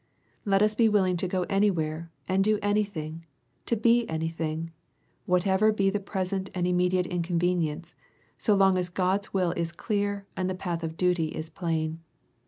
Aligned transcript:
Let 0.45 0.63
us 0.63 0.73
be 0.73 0.89
willing 0.89 1.15
to 1.17 1.27
go 1.27 1.43
anywhere, 1.43 2.09
and 2.27 2.43
do 2.43 2.57
anything, 2.63 3.23
and 3.71 3.81
be 3.83 4.09
anything, 4.09 4.71
whatever 5.27 5.71
be 5.71 5.91
the 5.91 5.99
present 5.99 6.49
and 6.55 6.65
immediate 6.65 7.05
inconvenience, 7.05 7.93
so 8.35 8.55
long 8.55 8.79
as 8.79 8.89
God's 8.89 9.31
will 9.31 9.51
is 9.51 9.71
clear 9.71 10.25
and 10.35 10.49
the 10.49 10.55
path 10.55 10.81
of 10.83 10.97
duty 10.97 11.27
is 11.27 11.51
plain. 11.51 11.99